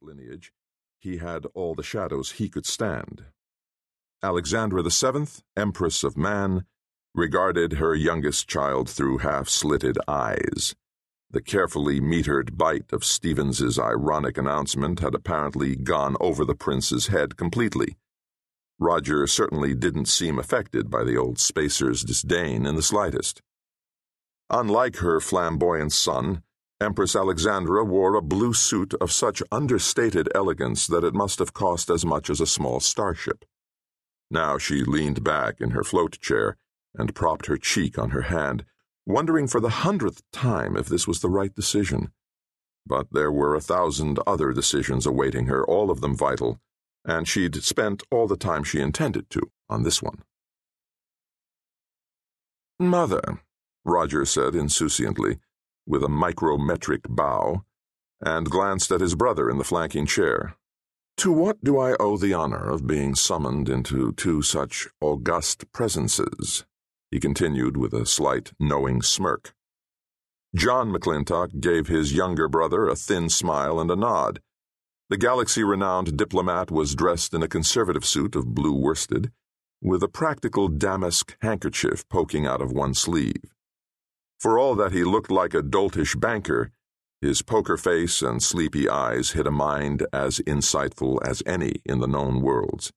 [0.00, 0.52] that lineage,
[0.98, 3.24] he had all the shadows he could stand.
[4.22, 6.64] Alexandra VII, Empress of Man,
[7.14, 10.74] regarded her youngest child through half slitted eyes.
[11.30, 17.36] The carefully metered bite of Stevens's ironic announcement had apparently gone over the prince's head
[17.36, 17.96] completely.
[18.78, 23.42] Roger certainly didn't seem affected by the old spacer's disdain in the slightest.
[24.50, 26.42] Unlike her flamboyant son,
[26.80, 31.90] Empress Alexandra wore a blue suit of such understated elegance that it must have cost
[31.90, 33.44] as much as a small starship.
[34.30, 36.56] Now she leaned back in her float chair
[36.94, 38.64] and propped her cheek on her hand,
[39.04, 42.12] wondering for the hundredth time if this was the right decision.
[42.86, 46.60] But there were a thousand other decisions awaiting her, all of them vital,
[47.04, 50.22] and she'd spent all the time she intended to on this one.
[52.78, 53.40] Mother,
[53.84, 55.38] Roger said insouciantly,
[55.88, 57.64] with a micrometric bow,
[58.20, 60.56] and glanced at his brother in the flanking chair.
[61.18, 66.64] To what do I owe the honor of being summoned into two such august presences?
[67.10, 69.54] he continued with a slight knowing smirk.
[70.54, 74.40] John MacClintock gave his younger brother a thin smile and a nod.
[75.08, 79.32] The galaxy renowned diplomat was dressed in a conservative suit of blue worsted,
[79.82, 83.54] with a practical damask handkerchief poking out of one sleeve.
[84.38, 86.70] For all that he looked like a doltish banker,
[87.20, 92.06] his poker face and sleepy eyes hid a mind as insightful as any in the
[92.06, 92.92] known worlds.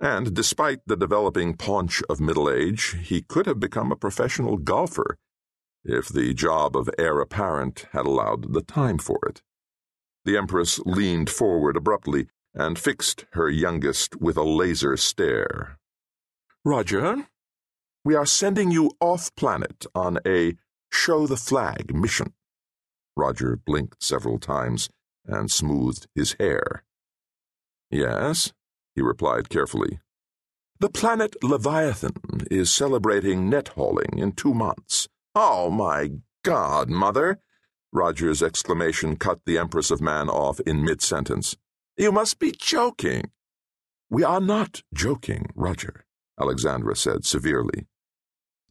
[0.00, 5.16] And despite the developing paunch of middle age, he could have become a professional golfer
[5.84, 9.42] if the job of heir apparent had allowed the time for it.
[10.24, 15.78] The Empress leaned forward abruptly and fixed her youngest with a laser stare.
[16.64, 17.28] Roger,
[18.04, 20.54] we are sending you off planet on a
[20.92, 22.34] show the flag mission.
[23.16, 24.90] Roger blinked several times
[25.26, 26.84] and smoothed his hair.
[27.90, 28.52] Yes,
[28.94, 30.00] he replied carefully.
[30.80, 35.08] The planet Leviathan is celebrating net hauling in two months.
[35.34, 36.10] Oh, my
[36.44, 37.40] God, Mother!
[37.92, 41.56] Roger's exclamation cut the Empress of Man off in mid sentence.
[41.96, 43.30] You must be joking.
[44.10, 46.04] We are not joking, Roger,
[46.38, 47.86] Alexandra said severely.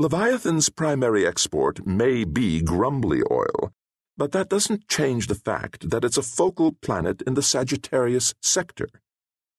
[0.00, 3.70] Leviathan's primary export may be grumbly oil,
[4.16, 8.88] but that doesn't change the fact that it's a focal planet in the Sagittarius sector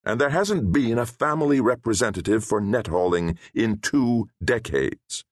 [0.04, 5.24] and there hasn't been a family representative for net hauling in two decades.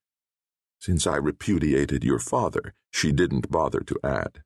[0.78, 4.42] Since I repudiated your father, she didn't bother to add.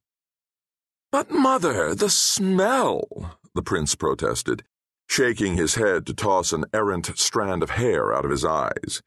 [1.13, 4.65] But, Mother, the smell, the prince protested,
[5.09, 9.03] shaking his head to toss an errant strand of hair out of his eyes.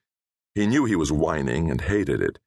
[0.58, 2.40] He knew he was whining and hated it,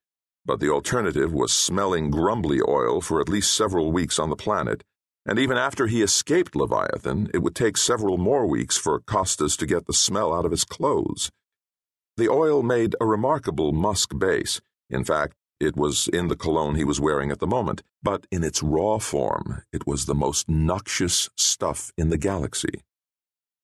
[0.44, 4.82] but the alternative was smelling grumbly oil for at least several weeks on the planet
[5.26, 9.66] and even after he escaped Leviathan, it would take several more weeks for Kostas to
[9.66, 11.31] get the smell out of his clothes.
[12.16, 14.60] The oil made a remarkable musk base.
[14.88, 18.42] In fact, it was in the cologne he was wearing at the moment, but in
[18.42, 22.82] its raw form, it was the most noxious stuff in the galaxy.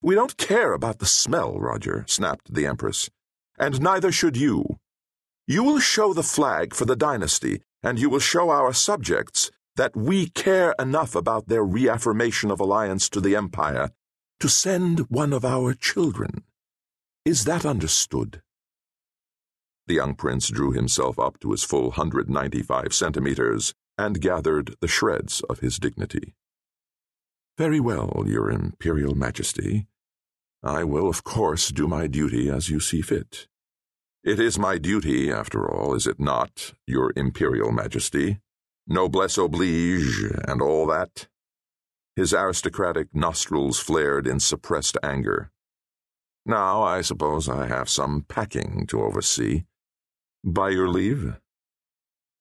[0.02, 3.08] We don't care about the smell, Roger, snapped the Empress.
[3.58, 4.78] And neither should you.
[5.46, 9.96] You will show the flag for the dynasty, and you will show our subjects that
[9.96, 13.90] we care enough about their reaffirmation of alliance to the Empire
[14.40, 16.44] to send one of our children.
[17.24, 18.42] Is that understood?
[19.86, 25.42] The young prince drew himself up to his full 195 centimeters and gathered the shreds
[25.42, 26.34] of his dignity.
[27.56, 29.86] Very well, Your Imperial Majesty.
[30.66, 33.46] I will, of course, do my duty as you see fit.
[34.24, 38.40] It is my duty, after all, is it not, Your Imperial Majesty?
[38.86, 41.28] noblesse oblige, and all that.
[42.14, 45.50] His aristocratic nostrils flared in suppressed anger.
[46.44, 49.64] Now, I suppose I have some packing to oversee.
[50.44, 51.36] By your leave?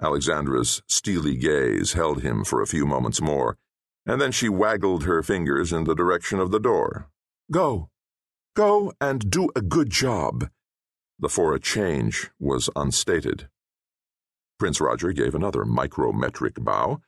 [0.02, 3.58] Alexandra's steely gaze held him for a few moments more,
[4.06, 7.10] and then she waggled her fingers in the direction of the door.
[7.52, 7.90] Go.
[8.56, 10.50] Go and do a good job.
[11.20, 13.50] The for a change was unstated.
[14.58, 17.02] Prince Roger gave another micrometric bow,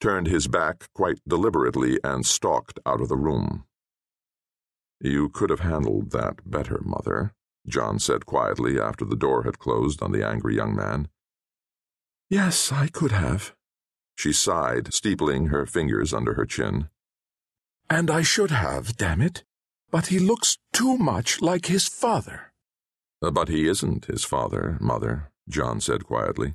[0.00, 3.64] turned his back quite deliberately, and stalked out of the room.
[5.00, 7.34] You could have handled that better, Mother,
[7.68, 11.08] John said quietly after the door had closed on the angry young man.
[12.28, 13.54] Yes, I could have.
[14.16, 16.88] She sighed, steepling her fingers under her chin.
[17.88, 19.44] And I should have, damn it.
[19.90, 22.52] But he looks too much like his father.
[23.22, 26.54] Uh, but he isn't his father, Mother, John said quietly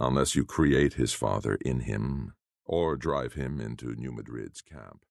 [0.00, 2.34] unless you create his father in him
[2.64, 5.04] or drive him into New Madrid's camp.